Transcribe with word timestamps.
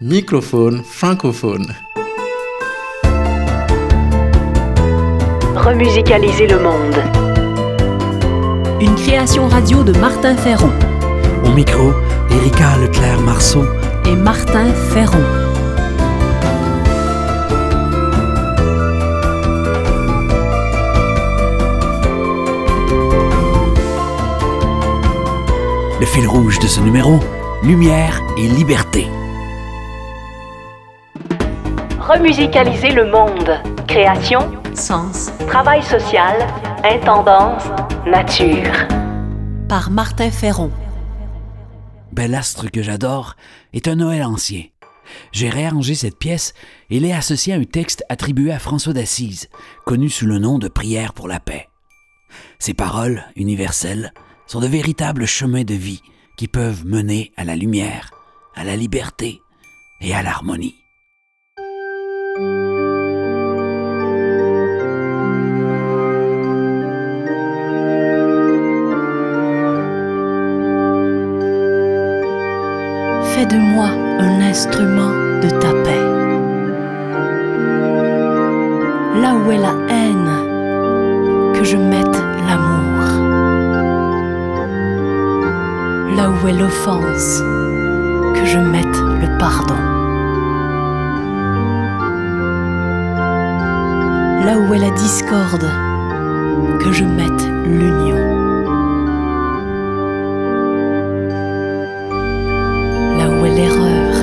Microphone 0.00 0.84
francophone. 0.84 1.74
Remusicaliser 5.56 6.46
le 6.46 6.60
monde. 6.60 6.94
Une 8.80 8.94
création 8.94 9.48
radio 9.48 9.82
de 9.82 9.90
Martin 9.98 10.36
Ferron 10.36 10.70
Au 11.44 11.50
micro, 11.50 11.92
Erika 12.30 12.76
Leclerc-Marceau. 12.78 13.64
et 14.06 14.14
Martin 14.14 14.72
Ferron. 14.72 15.18
Le 26.00 26.06
fil 26.06 26.28
rouge 26.28 26.60
de 26.60 26.68
ce 26.68 26.80
numéro, 26.80 27.18
lumière 27.64 28.22
et 28.36 28.46
liberté. 28.46 29.08
Remusicaliser 32.08 32.88
le 32.88 33.10
monde. 33.10 33.60
Création, 33.86 34.40
Sens 34.74 35.30
travail 35.46 35.82
social, 35.82 36.38
intendance, 36.82 37.64
nature. 38.06 38.72
par 39.68 39.90
Martin 39.90 40.30
Ferron. 40.30 40.70
Bel 42.12 42.34
astre 42.34 42.70
que 42.70 42.82
j'adore 42.82 43.36
est 43.74 43.88
un 43.88 43.96
Noël 43.96 44.24
ancien. 44.24 44.62
J'ai 45.32 45.50
réarrangé 45.50 45.94
cette 45.94 46.18
pièce 46.18 46.54
et 46.88 46.98
l'ai 46.98 47.12
associée 47.12 47.52
à 47.52 47.56
un 47.56 47.64
texte 47.64 48.02
attribué 48.08 48.52
à 48.52 48.58
François 48.58 48.94
d'Assise, 48.94 49.50
connu 49.84 50.08
sous 50.08 50.24
le 50.24 50.38
nom 50.38 50.58
de 50.58 50.68
Prière 50.68 51.12
pour 51.12 51.28
la 51.28 51.40
paix. 51.40 51.68
Ces 52.58 52.72
paroles, 52.72 53.22
universelles, 53.36 54.14
sont 54.46 54.60
de 54.60 54.66
véritables 54.66 55.26
chemins 55.26 55.64
de 55.64 55.74
vie 55.74 56.00
qui 56.38 56.48
peuvent 56.48 56.86
mener 56.86 57.32
à 57.36 57.44
la 57.44 57.54
lumière, 57.54 58.12
à 58.54 58.64
la 58.64 58.76
liberté 58.76 59.42
et 60.00 60.14
à 60.14 60.22
l'harmonie. 60.22 60.74
Fais 62.38 62.44
de 73.46 73.56
moi 73.56 73.88
un 74.20 74.40
instrument 74.40 75.10
de 75.42 75.48
ta 75.50 75.72
paix. 75.82 76.04
Là 79.20 79.34
où 79.34 79.50
est 79.50 79.58
la 79.58 79.74
haine, 79.88 80.30
que 81.54 81.64
je 81.64 81.76
mette 81.76 82.22
l'amour. 82.46 83.02
Là 86.16 86.30
où 86.30 86.46
est 86.46 86.52
l'offense, 86.52 87.42
que 88.32 88.46
je 88.46 88.58
mette 88.58 89.00
le 89.20 89.38
pardon. 89.38 89.97
Là 94.48 94.56
où 94.56 94.72
est 94.72 94.78
la 94.78 94.90
discorde, 94.92 95.68
que 96.80 96.90
je 96.90 97.04
mette 97.04 97.44
l'union. 97.66 98.16
là 103.18 103.28
où 103.28 103.44
est 103.44 103.50
l'erreur, 103.50 104.14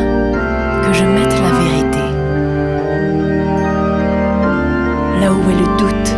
que 0.84 0.94
je 0.94 1.06
mette 1.06 1.36
la 1.46 1.52
vérité. 1.62 2.06
Là 5.22 5.31
où 5.31 5.42
est 5.52 5.59
le 5.64 5.68
doute, 5.78 6.12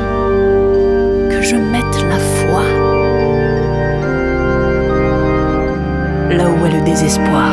que 1.30 1.42
je 1.42 1.58
mette 1.58 1.98
la 2.10 2.20
foi. 2.38 2.64
Là 6.32 6.46
où 6.50 6.66
est 6.66 6.80
le 6.80 6.86
désespoir, 6.86 7.52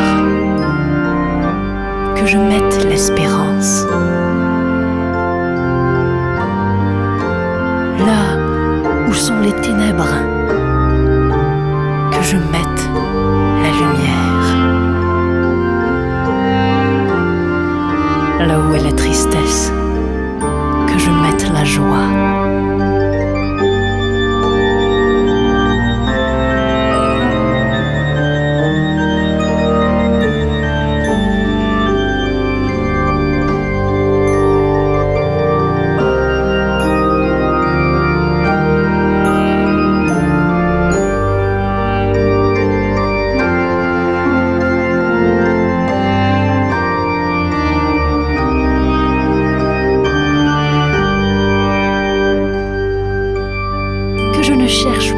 que 2.14 2.26
je 2.26 2.38
mette 2.38 2.84
l'espérance. 2.84 3.84
Les 9.44 9.52
ténèbres, 9.60 10.14
que 12.12 12.22
je 12.22 12.36
mette 12.36 12.82
la 13.62 13.70
lumière. 13.80 14.46
là 18.46 18.58
où 18.60 18.74
est 18.74 18.82
la 18.82 18.92
tristesse, 18.92 19.72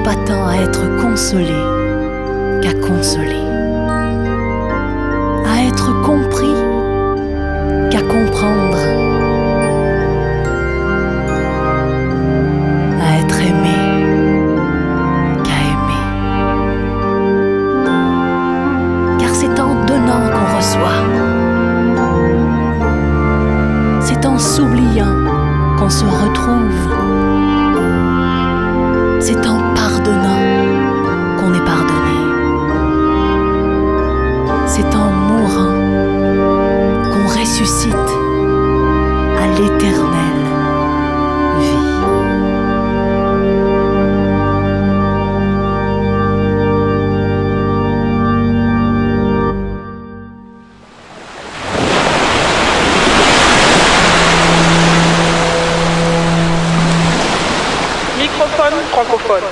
pas 0.07 0.15
tant 0.25 0.47
à 0.47 0.55
être 0.59 0.87
consolé 1.03 1.61
qu'à 2.63 2.73
consoler. 2.75 3.43
À 5.45 5.65
être 5.67 6.01
compris 6.03 6.55
qu'à 7.91 8.03
comprendre. 8.03 8.79
À 13.03 13.19
être 13.19 13.41
aimé 13.41 13.79
qu'à 15.43 15.59
aimer. 15.73 16.07
Car 19.19 19.31
c'est 19.35 19.59
en 19.59 19.75
donnant 19.87 20.25
qu'on 20.33 20.57
reçoit. 20.57 21.03
C'est 24.03 24.25
en 24.25 24.39
s'oubliant 24.39 25.17
qu'on 25.77 25.91
se 25.91 26.05
retrouve. 26.05 26.95
C'est 29.19 29.45
en 29.49 29.66
ressuscite 37.59 37.95
à 37.95 39.47
l'éternelle 39.47 40.45
vie. 41.59 41.87
Microphone 58.19 58.75
francophone. 58.91 59.43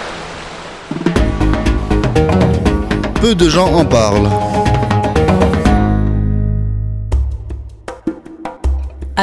Peu 3.23 3.35
de 3.35 3.49
gens 3.49 3.73
en 3.73 3.85
parlent. 3.87 4.29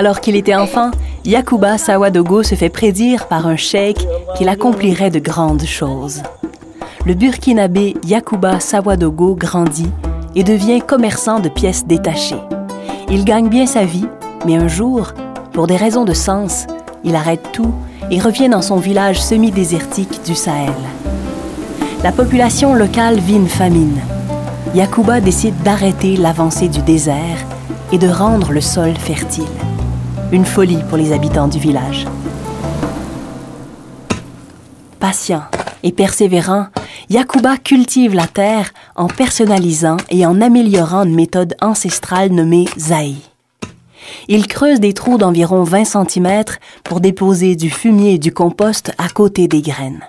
Alors 0.02 0.20
qu'il 0.20 0.36
était 0.36 0.56
enfant, 0.56 0.90
Yakuba 1.26 1.78
Sawadogo 1.78 2.42
se 2.42 2.56
fait 2.56 2.70
prédire 2.70 3.28
par 3.28 3.46
un 3.46 3.56
cheikh 3.56 4.00
qu'il 4.36 4.50
accomplirait 4.50 5.12
de 5.12 5.20
grandes 5.20 5.64
choses. 5.64 6.24
Le 7.06 7.14
burkinabé 7.14 7.96
Yakuba 8.08 8.60
Sawadogo 8.60 9.36
grandit 9.36 9.92
et 10.36 10.44
devient 10.44 10.82
commerçant 10.82 11.40
de 11.40 11.50
pièces 11.50 11.86
détachées. 11.86 12.42
Il 13.12 13.26
gagne 13.26 13.48
bien 13.48 13.68
sa 13.68 13.86
vie, 13.86 14.08
mais 14.44 14.56
un 14.56 14.68
jour, 14.68 15.14
pour 15.54 15.68
des 15.68 15.78
raisons 15.78 16.04
de 16.04 16.16
sens, 16.16 16.66
il 17.04 17.16
arrête 17.16 17.52
tout 17.54 17.72
et 18.10 18.20
revient 18.20 18.50
dans 18.50 18.64
son 18.64 18.78
village 18.78 19.22
semi-désertique 19.22 20.24
du 20.26 20.34
Sahel. 20.34 20.74
La 22.04 22.12
population 22.12 22.74
locale 22.74 23.20
vit 23.20 23.36
une 23.36 23.48
famine. 23.48 24.02
Yakuba 24.74 25.22
décide 25.22 25.62
d'arrêter 25.62 26.18
l'avancée 26.18 26.70
du 26.70 26.82
désert 26.82 27.38
et 27.92 28.00
de 28.00 28.08
rendre 28.08 28.52
le 28.52 28.62
sol 28.62 28.96
fertile. 28.98 29.46
Une 30.32 30.46
folie 30.46 30.80
pour 30.88 30.98
les 30.98 31.12
habitants 31.12 31.50
du 31.50 31.60
village. 31.60 32.08
Patient 34.98 35.44
et 35.84 35.92
persévérant, 35.92 36.68
Yakuba 37.10 37.58
cultive 37.58 38.16
la 38.16 38.28
terre 38.28 38.72
en 38.96 39.08
personnalisant 39.08 39.98
et 40.10 40.26
en 40.26 40.40
améliorant 40.40 41.04
une 41.04 41.16
méthode 41.16 41.58
ancestrale 41.60 42.32
nommée 42.32 42.64
Zaï. 42.80 43.18
Il 44.30 44.48
creuse 44.48 44.80
des 44.80 44.94
trous 44.94 45.18
d'environ 45.18 45.64
20 45.64 45.84
cm 45.84 46.46
pour 46.86 47.02
déposer 47.02 47.58
du 47.58 47.70
fumier 47.70 48.14
et 48.14 48.20
du 48.20 48.32
compost 48.32 48.94
à 48.98 49.10
côté 49.10 49.50
des 49.50 49.62
graines. 49.62 50.06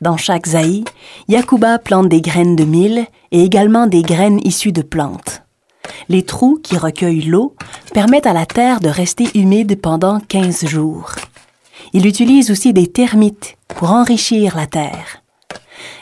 Dans 0.00 0.16
chaque 0.16 0.46
zaï, 0.46 0.84
Yakuba 1.26 1.80
plante 1.80 2.08
des 2.08 2.20
graines 2.20 2.54
de 2.54 2.64
mil 2.64 3.04
et 3.32 3.42
également 3.42 3.88
des 3.88 4.02
graines 4.02 4.40
issues 4.44 4.72
de 4.72 4.82
plantes. 4.82 5.42
Les 6.08 6.22
trous 6.22 6.58
qui 6.62 6.76
recueillent 6.76 7.22
l'eau 7.22 7.54
permettent 7.92 8.26
à 8.26 8.32
la 8.32 8.46
terre 8.46 8.80
de 8.80 8.88
rester 8.88 9.28
humide 9.34 9.80
pendant 9.80 10.20
15 10.20 10.66
jours. 10.66 11.12
Il 11.92 12.06
utilise 12.06 12.50
aussi 12.50 12.72
des 12.72 12.86
termites 12.86 13.56
pour 13.68 13.90
enrichir 13.92 14.56
la 14.56 14.66
terre. 14.66 15.22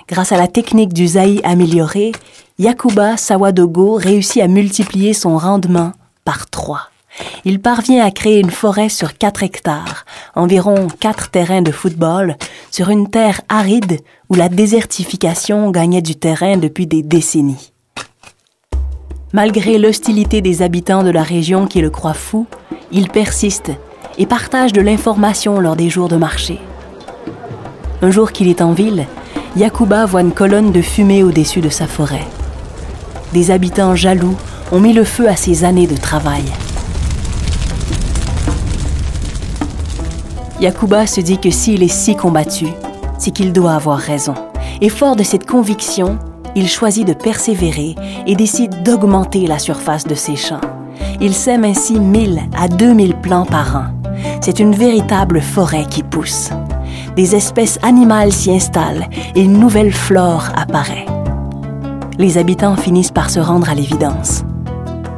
Grâce 0.08 0.32
à 0.32 0.36
la 0.36 0.48
technique 0.48 0.92
du 0.92 1.06
zaï 1.06 1.40
amélioré, 1.44 2.12
Yakuba 2.58 3.16
Sawadogo 3.16 3.94
réussit 3.94 4.42
à 4.42 4.48
multiplier 4.48 5.12
son 5.12 5.38
rendement 5.38 5.92
par 6.24 6.48
trois. 6.50 6.90
Il 7.44 7.60
parvient 7.60 8.04
à 8.04 8.10
créer 8.10 8.40
une 8.40 8.50
forêt 8.50 8.88
sur 8.88 9.16
4 9.16 9.42
hectares, 9.42 10.04
environ 10.34 10.88
4 11.00 11.30
terrains 11.30 11.62
de 11.62 11.72
football, 11.72 12.36
sur 12.70 12.90
une 12.90 13.08
terre 13.10 13.40
aride 13.48 14.00
où 14.28 14.34
la 14.34 14.48
désertification 14.48 15.70
gagnait 15.70 16.02
du 16.02 16.16
terrain 16.16 16.56
depuis 16.56 16.86
des 16.86 17.02
décennies. 17.02 17.72
Malgré 19.34 19.76
l'hostilité 19.76 20.40
des 20.40 20.62
habitants 20.62 21.02
de 21.02 21.10
la 21.10 21.22
région 21.22 21.66
qui 21.66 21.82
le 21.82 21.90
croient 21.90 22.14
fou, 22.14 22.46
il 22.90 23.10
persiste 23.10 23.70
et 24.16 24.24
partage 24.24 24.72
de 24.72 24.80
l'information 24.80 25.60
lors 25.60 25.76
des 25.76 25.90
jours 25.90 26.08
de 26.08 26.16
marché. 26.16 26.58
Un 28.00 28.10
jour 28.10 28.32
qu'il 28.32 28.48
est 28.48 28.62
en 28.62 28.72
ville, 28.72 29.06
Yakuba 29.54 30.06
voit 30.06 30.22
une 30.22 30.32
colonne 30.32 30.72
de 30.72 30.80
fumée 30.80 31.22
au-dessus 31.22 31.60
de 31.60 31.68
sa 31.68 31.86
forêt. 31.86 32.26
Des 33.34 33.50
habitants 33.50 33.94
jaloux 33.94 34.34
ont 34.72 34.80
mis 34.80 34.94
le 34.94 35.04
feu 35.04 35.28
à 35.28 35.36
ses 35.36 35.62
années 35.62 35.86
de 35.86 35.96
travail. 35.96 36.44
Yakuba 40.58 41.06
se 41.06 41.20
dit 41.20 41.38
que 41.38 41.50
s'il 41.50 41.82
est 41.82 41.88
si 41.88 42.16
combattu, 42.16 42.68
c'est 43.18 43.30
qu'il 43.32 43.52
doit 43.52 43.74
avoir 43.74 43.98
raison. 43.98 44.34
Et 44.80 44.88
fort 44.88 45.16
de 45.16 45.22
cette 45.22 45.46
conviction, 45.46 46.18
il 46.58 46.68
choisit 46.68 47.06
de 47.06 47.12
persévérer 47.12 47.94
et 48.26 48.34
décide 48.34 48.82
d'augmenter 48.82 49.46
la 49.46 49.60
surface 49.60 50.04
de 50.04 50.16
ses 50.16 50.34
champs. 50.34 50.60
Il 51.20 51.32
sème 51.32 51.64
ainsi 51.64 52.00
1000 52.00 52.40
à 52.58 52.66
2000 52.66 53.14
plants 53.14 53.46
par 53.46 53.76
an. 53.76 53.84
C'est 54.40 54.58
une 54.58 54.74
véritable 54.74 55.40
forêt 55.40 55.86
qui 55.88 56.02
pousse. 56.02 56.50
Des 57.14 57.36
espèces 57.36 57.78
animales 57.82 58.32
s'y 58.32 58.50
installent 58.50 59.06
et 59.36 59.42
une 59.42 59.60
nouvelle 59.60 59.92
flore 59.92 60.48
apparaît. 60.56 61.06
Les 62.18 62.38
habitants 62.38 62.76
finissent 62.76 63.12
par 63.12 63.30
se 63.30 63.38
rendre 63.38 63.70
à 63.70 63.74
l'évidence. 63.76 64.42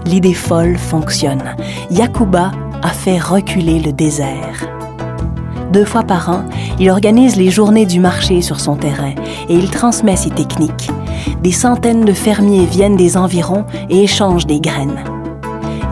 L'idée 0.05 0.35
folle 0.35 0.77
fonctionne. 0.77 1.55
Yakuba 1.91 2.53
a 2.83 2.89
fait 2.91 3.19
reculer 3.19 3.81
le 3.81 3.93
désert. 3.93 4.69
Deux 5.73 5.87
fois 5.87 6.03
par 6.03 6.29
an, 6.29 6.45
il 6.79 6.91
organise 6.91 7.37
les 7.37 7.51
journées 7.51 7.87
du 7.87 7.99
marché 7.99 8.43
sur 8.43 8.61
son 8.61 8.77
terrain 8.77 9.15
et 9.49 9.55
il 9.55 9.71
transmet 9.71 10.17
ses 10.17 10.31
techniques. 10.31 10.91
Des 11.43 11.53
centaines 11.53 12.05
de 12.05 12.13
fermiers 12.13 12.67
viennent 12.67 12.97
des 12.97 13.17
environs 13.17 13.65
et 13.89 14.05
échangent 14.05 14.47
des 14.47 14.61
graines. 14.61 15.03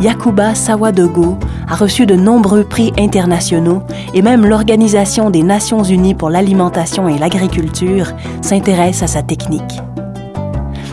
Yakuba 0.01 0.55
Sawadogo 0.55 1.37
a 1.69 1.75
reçu 1.75 2.07
de 2.07 2.15
nombreux 2.15 2.63
prix 2.63 2.93
internationaux 2.99 3.83
et 4.15 4.23
même 4.23 4.47
l'Organisation 4.47 5.31
des 5.31 5.43
Nations 5.43 5.83
Unies 5.83 6.15
pour 6.15 6.31
l'alimentation 6.31 7.09
et 7.09 7.19
l'agriculture 7.19 8.13
s'intéresse 8.41 9.03
à 9.03 9.09
sa 9.09 9.23
technique. 9.23 9.81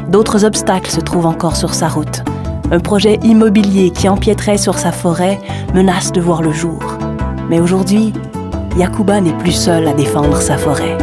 D'autres 0.10 0.44
obstacles 0.44 0.90
se 0.90 1.02
trouvent 1.02 1.28
encore 1.28 1.56
sur 1.56 1.74
sa 1.74 1.88
route. 1.88 2.24
Un 2.72 2.80
projet 2.80 3.20
immobilier 3.22 3.92
qui 3.92 4.10
empiéterait 4.10 4.58
sur 4.58 4.80
sa 4.80 4.92
forêt 4.92 5.40
menace 5.76 6.12
de 6.12 6.22
voir 6.22 6.42
le 6.42 6.52
jour. 6.52 6.80
Mais 7.48 7.60
aujourd'hui, 7.60 8.12
Yakuba 8.76 9.22
n'est 9.22 9.38
plus 9.38 9.52
seul 9.52 9.88
à 9.88 9.94
défendre 9.94 10.38
sa 10.38 10.58
forêt. 10.58 10.98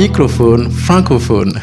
Microphone 0.00 0.70
francophone. 0.70 1.60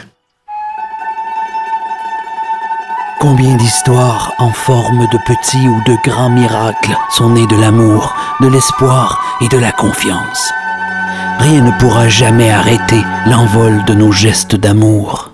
Combien 3.19 3.57
d'histoires 3.57 4.31
en 4.37 4.51
forme 4.51 5.07
de 5.11 5.17
petits 5.25 5.67
ou 5.67 5.81
de 5.87 5.97
grands 6.07 6.29
miracles 6.29 6.95
sont 7.09 7.31
nées 7.31 7.47
de 7.47 7.59
l'amour, 7.59 8.15
de 8.39 8.47
l'espoir 8.47 9.39
et 9.41 9.47
de 9.47 9.57
la 9.57 9.71
confiance? 9.71 10.53
Rien 11.39 11.61
ne 11.61 11.71
pourra 11.79 12.09
jamais 12.09 12.51
arrêter 12.51 13.01
l'envol 13.25 13.83
de 13.85 13.95
nos 13.95 14.11
gestes 14.11 14.55
d'amour. 14.55 15.31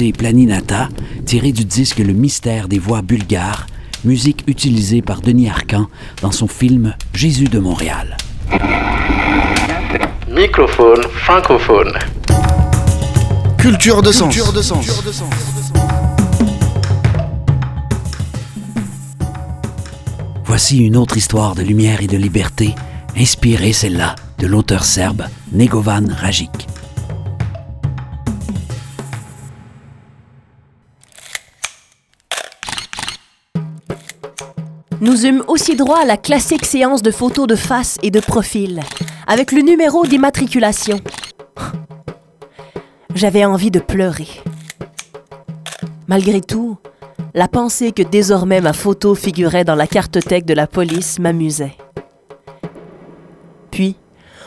Planinata, 0.00 0.88
tiré 1.26 1.52
du 1.52 1.66
disque 1.66 1.98
Le 1.98 2.14
mystère 2.14 2.66
des 2.66 2.78
voix 2.78 3.02
bulgares, 3.02 3.66
musique 4.04 4.42
utilisée 4.46 5.02
par 5.02 5.20
Denis 5.20 5.50
Arcan 5.50 5.86
dans 6.22 6.32
son 6.32 6.48
film 6.48 6.94
Jésus 7.12 7.44
de 7.44 7.58
Montréal. 7.58 8.16
Microphone 10.30 11.02
francophone. 11.12 11.92
Culture 13.58 14.00
de 14.00 14.12
sens. 14.12 14.34
Culture 14.34 14.52
de 14.54 14.62
sens. 14.62 14.86
Voici 20.46 20.78
une 20.78 20.96
autre 20.96 21.18
histoire 21.18 21.54
de 21.54 21.62
lumière 21.62 22.00
et 22.00 22.06
de 22.06 22.16
liberté, 22.16 22.74
inspirée 23.14 23.74
celle-là 23.74 24.14
de 24.38 24.46
l'auteur 24.46 24.84
serbe 24.84 25.24
Negovan 25.52 26.08
Rajic. 26.10 26.71
Nous 35.02 35.26
eûmes 35.26 35.42
aussi 35.48 35.74
droit 35.74 35.98
à 35.98 36.04
la 36.04 36.16
classique 36.16 36.64
séance 36.64 37.02
de 37.02 37.10
photos 37.10 37.48
de 37.48 37.56
face 37.56 37.98
et 38.04 38.12
de 38.12 38.20
profil, 38.20 38.78
avec 39.26 39.50
le 39.50 39.60
numéro 39.60 40.06
d'immatriculation. 40.06 41.00
J'avais 43.12 43.44
envie 43.44 43.72
de 43.72 43.80
pleurer. 43.80 44.28
Malgré 46.06 46.40
tout, 46.40 46.76
la 47.34 47.48
pensée 47.48 47.90
que 47.90 48.04
désormais 48.04 48.60
ma 48.60 48.72
photo 48.72 49.16
figurait 49.16 49.64
dans 49.64 49.74
la 49.74 49.88
cartothèque 49.88 50.46
de 50.46 50.54
la 50.54 50.68
police 50.68 51.18
m'amusait. 51.18 51.76
Puis, 53.72 53.96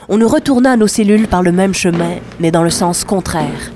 on 0.07 0.17
nous 0.17 0.29
retourna 0.29 0.71
à 0.71 0.77
nos 0.77 0.87
cellules 0.87 1.27
par 1.27 1.43
le 1.43 1.51
même 1.51 1.73
chemin, 1.73 2.15
mais 2.39 2.51
dans 2.51 2.63
le 2.63 2.69
sens 2.69 3.03
contraire, 3.03 3.73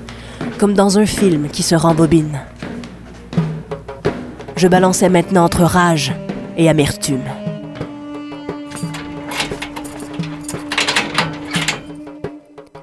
comme 0.56 0.72
dans 0.72 0.98
un 0.98 1.04
film 1.04 1.50
qui 1.50 1.62
se 1.62 1.74
rembobine. 1.74 2.40
Je 4.56 4.66
balançais 4.66 5.10
maintenant 5.10 5.44
entre 5.44 5.64
rage 5.64 6.14
et 6.56 6.68
amertume. 6.68 7.24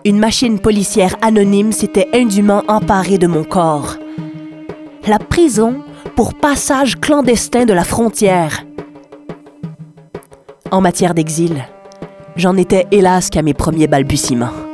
Une 0.05 0.19
machine 0.19 0.59
policière 0.59 1.15
anonyme 1.21 1.71
s'était 1.71 2.07
indûment 2.13 2.63
emparée 2.67 3.17
de 3.17 3.27
mon 3.27 3.43
corps. 3.43 3.97
La 5.05 5.19
prison 5.19 5.81
pour 6.15 6.33
passage 6.33 6.97
clandestin 6.97 7.65
de 7.65 7.73
la 7.73 7.83
frontière. 7.83 8.65
En 10.71 10.81
matière 10.81 11.13
d'exil, 11.13 11.65
j'en 12.35 12.55
étais 12.55 12.87
hélas 12.91 13.29
qu'à 13.29 13.41
mes 13.41 13.53
premiers 13.53 13.87
balbutiements. 13.87 14.66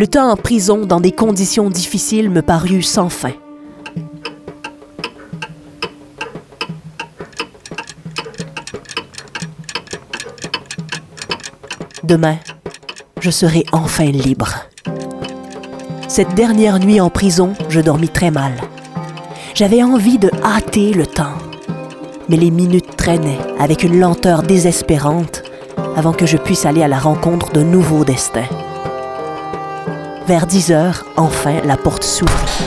Le 0.00 0.06
temps 0.06 0.30
en 0.30 0.36
prison 0.36 0.86
dans 0.86 0.98
des 0.98 1.12
conditions 1.12 1.68
difficiles 1.68 2.30
me 2.30 2.40
parut 2.40 2.80
sans 2.80 3.10
fin. 3.10 3.34
Demain, 12.02 12.38
je 13.20 13.30
serai 13.30 13.62
enfin 13.72 14.06
libre. 14.06 14.54
Cette 16.08 16.34
dernière 16.34 16.78
nuit 16.78 17.02
en 17.02 17.10
prison, 17.10 17.52
je 17.68 17.82
dormis 17.82 18.08
très 18.08 18.30
mal. 18.30 18.52
J'avais 19.52 19.82
envie 19.82 20.16
de 20.16 20.30
hâter 20.42 20.94
le 20.94 21.06
temps. 21.06 21.36
Mais 22.30 22.38
les 22.38 22.50
minutes 22.50 22.96
traînaient 22.96 23.36
avec 23.58 23.84
une 23.84 24.00
lenteur 24.00 24.44
désespérante 24.44 25.42
avant 25.94 26.14
que 26.14 26.24
je 26.24 26.38
puisse 26.38 26.64
aller 26.64 26.82
à 26.82 26.88
la 26.88 26.98
rencontre 26.98 27.52
d'un 27.52 27.64
nouveau 27.64 28.06
destin. 28.06 28.46
Vers 30.30 30.46
10 30.46 30.70
heures, 30.70 31.04
enfin, 31.16 31.54
la 31.64 31.76
porte 31.76 32.04
s'ouvrit. 32.04 32.62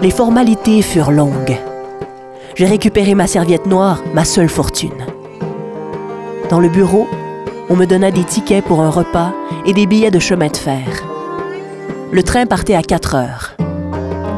Les 0.00 0.12
formalités 0.12 0.80
furent 0.80 1.10
longues. 1.10 1.58
J'ai 2.54 2.66
récupéré 2.66 3.16
ma 3.16 3.26
serviette 3.26 3.66
noire, 3.66 4.00
ma 4.14 4.24
seule 4.24 4.48
fortune. 4.48 5.06
Dans 6.48 6.60
le 6.60 6.68
bureau, 6.68 7.08
on 7.68 7.74
me 7.74 7.84
donna 7.84 8.12
des 8.12 8.22
tickets 8.22 8.64
pour 8.64 8.80
un 8.80 8.90
repas 8.90 9.32
et 9.66 9.72
des 9.72 9.86
billets 9.86 10.12
de 10.12 10.20
chemin 10.20 10.46
de 10.46 10.56
fer. 10.56 11.02
Le 12.12 12.22
train 12.22 12.46
partait 12.46 12.76
à 12.76 12.82
4 12.82 13.16
heures. 13.16 13.56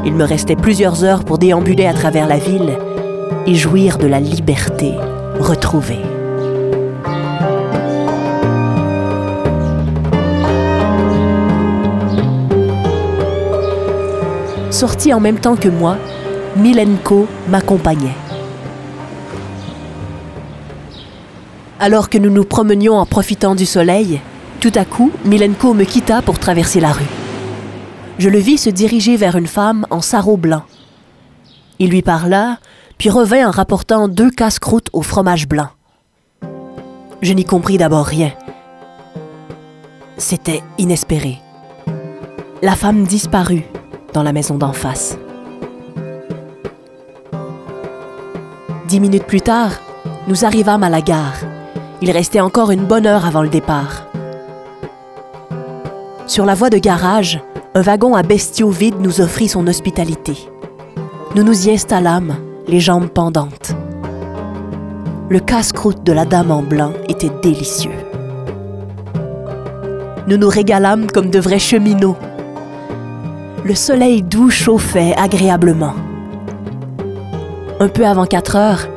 Il 0.07 0.15
me 0.15 0.25
restait 0.25 0.57
plusieurs 0.57 1.05
heures 1.05 1.27
pour 1.27 1.37
déambuler 1.37 1.85
à 1.85 1.93
travers 1.93 2.27
la 2.27 2.39
ville 2.39 2.79
et 3.47 3.55
jouir 3.55 3.99
de 3.99 4.07
la 4.07 4.19
liberté 4.19 4.95
retrouvée. 5.39 6.12
Sorti 14.83 15.15
en 15.15 15.21
même 15.21 15.39
temps 15.39 15.55
que 15.55 15.69
moi, 15.69 15.97
Milenko 16.57 17.29
m'accompagnait. 17.49 18.17
Alors 21.79 22.11
que 22.11 22.19
nous 22.19 22.31
nous 22.31 22.43
promenions 22.43 22.95
en 22.95 23.07
profitant 23.07 23.55
du 23.55 23.65
soleil, 23.65 24.21
tout 24.59 24.73
à 24.75 24.85
coup, 24.85 25.13
Milenko 25.25 25.73
me 25.73 25.85
quitta 25.85 26.21
pour 26.21 26.41
traverser 26.41 26.81
la 26.81 26.91
rue. 26.91 27.07
Je 28.19 28.29
le 28.29 28.39
vis 28.39 28.59
se 28.59 28.71
diriger 28.71 29.17
vers 29.17 29.37
une 29.37 29.47
femme 29.47 29.87
en 29.91 30.01
sarrau 30.01 30.37
blanc. 30.37 30.65
Il 31.79 31.91
lui 31.91 32.03
parla, 32.03 32.59
puis 32.99 33.09
revint 33.09 33.47
en 33.47 33.53
rapportant 33.53 34.09
deux 34.09 34.33
casse-croûtes 34.33 34.91
au 34.93 35.03
fromage 35.03 35.47
blanc. 35.47 35.69
Je 37.21 37.33
n'y 37.35 37.45
compris 37.45 37.79
d'abord 37.79 38.07
rien. 38.07 38.33
C'était 40.17 40.65
inespéré. 40.77 41.39
La 42.63 42.75
femme 42.75 43.05
disparut 43.05 43.63
dans 44.13 44.23
la 44.23 44.33
maison 44.33 44.57
d'en 44.57 44.73
face. 44.73 45.19
Dix 48.89 49.01
minutes 49.01 49.27
plus 49.27 49.41
tard, 49.41 49.73
nous 50.29 50.45
arrivâmes 50.45 50.83
à 50.83 50.91
la 50.91 51.01
gare. 51.01 51.39
Il 52.01 52.11
restait 52.11 52.41
encore 52.41 52.71
une 52.71 52.85
bonne 52.85 53.07
heure 53.07 53.27
avant 53.27 53.43
le 53.43 53.49
départ. 53.49 54.07
Sur 56.27 56.45
la 56.45 56.55
voie 56.55 56.71
de 56.71 56.79
garage, 56.79 57.41
un 57.75 57.81
wagon 57.81 58.15
à 58.15 58.23
bestiaux 58.23 58.71
vide 58.71 59.01
nous 59.01 59.21
offrit 59.21 59.49
son 59.49 59.67
hospitalité. 59.67 60.37
Nous 61.35 61.43
nous 61.43 61.69
y 61.69 61.73
installâmes, 61.73 62.37
les 62.69 62.81
jambes 62.81 63.09
pendantes. 63.09 63.75
Le 65.31 65.41
casse-croûte 65.41 66.05
de 66.05 66.13
la 66.13 66.27
dame 66.27 66.51
en 66.51 66.63
blanc 66.63 66.93
était 67.09 67.33
délicieux. 67.43 67.91
Nous 70.27 70.37
nous 70.37 70.49
régalâmes 70.49 71.11
comme 71.11 71.31
de 71.31 71.39
vrais 71.39 71.59
cheminots 71.59 72.17
le 73.65 73.77
soleil 73.77 74.23
doux 74.23 74.51
chauffait 74.51 75.15
agréablement. 75.17 75.95
Un 77.79 77.89
peu 77.89 78.05
avant 78.05 78.27
4 78.27 78.57
heures, 78.57 78.89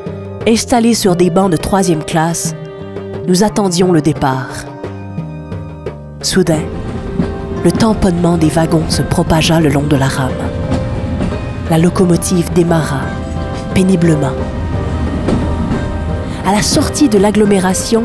installés 0.48 0.95
sur 0.95 1.15
des 1.15 1.29
bancs 1.29 1.51
de 1.51 1.57
troisième 1.57 2.03
classe, 2.03 2.55
nous 3.27 3.43
attendions 3.43 3.91
le 3.91 4.01
départ. 4.01 4.65
Soudain, 6.24 6.63
le 7.63 7.72
tamponnement 7.72 8.38
des 8.38 8.50
wagons 8.50 8.89
se 8.89 9.03
propagea 9.03 9.60
le 9.60 9.69
long 9.69 9.84
de 9.84 9.95
la 9.95 10.07
rame. 10.07 10.31
La 11.69 11.77
locomotive 11.77 12.51
démarra, 12.53 13.01
péniblement. 13.75 14.34
À 16.48 16.51
la 16.51 16.63
sortie 16.63 17.10
de 17.10 17.19
l'agglomération, 17.19 18.03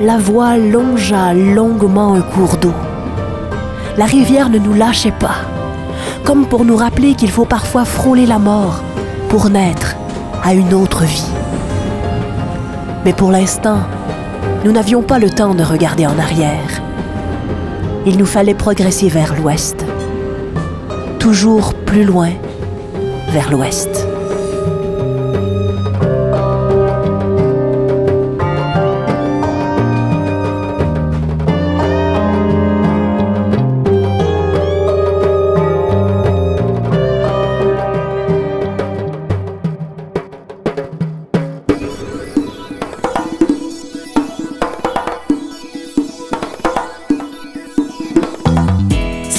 la 0.00 0.18
voie 0.18 0.56
longea 0.56 1.34
longuement 1.34 2.14
un 2.14 2.22
cours 2.22 2.56
d'eau. 2.56 2.74
La 3.96 4.06
rivière 4.06 4.48
ne 4.48 4.58
nous 4.58 4.74
lâchait 4.74 5.12
pas 5.12 5.53
comme 6.24 6.46
pour 6.46 6.64
nous 6.64 6.76
rappeler 6.76 7.14
qu'il 7.14 7.30
faut 7.30 7.44
parfois 7.44 7.84
frôler 7.84 8.26
la 8.26 8.38
mort 8.38 8.82
pour 9.28 9.50
naître 9.50 9.94
à 10.42 10.54
une 10.54 10.72
autre 10.72 11.04
vie. 11.04 11.30
Mais 13.04 13.12
pour 13.12 13.30
l'instant, 13.30 13.80
nous 14.64 14.72
n'avions 14.72 15.02
pas 15.02 15.18
le 15.18 15.28
temps 15.28 15.54
de 15.54 15.62
regarder 15.62 16.06
en 16.06 16.18
arrière. 16.18 16.82
Il 18.06 18.16
nous 18.16 18.26
fallait 18.26 18.54
progresser 18.54 19.08
vers 19.08 19.34
l'ouest, 19.34 19.84
toujours 21.18 21.74
plus 21.74 22.04
loin 22.04 22.30
vers 23.28 23.50
l'ouest. 23.50 24.03